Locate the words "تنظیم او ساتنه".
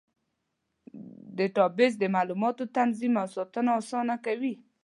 2.77-3.71